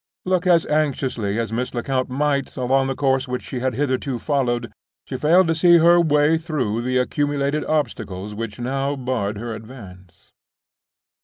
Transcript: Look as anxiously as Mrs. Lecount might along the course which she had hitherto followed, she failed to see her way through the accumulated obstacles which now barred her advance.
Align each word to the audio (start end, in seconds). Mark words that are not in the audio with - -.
Look 0.25 0.47
as 0.47 0.65
anxiously 0.65 1.37
as 1.37 1.51
Mrs. 1.51 1.75
Lecount 1.75 2.09
might 2.09 2.57
along 2.57 2.87
the 2.87 2.95
course 2.95 3.27
which 3.27 3.43
she 3.43 3.59
had 3.59 3.75
hitherto 3.75 4.17
followed, 4.17 4.73
she 5.05 5.15
failed 5.15 5.45
to 5.45 5.53
see 5.53 5.77
her 5.77 6.01
way 6.01 6.39
through 6.39 6.81
the 6.81 6.97
accumulated 6.97 7.63
obstacles 7.65 8.33
which 8.33 8.57
now 8.57 8.95
barred 8.95 9.37
her 9.37 9.53
advance. 9.53 10.31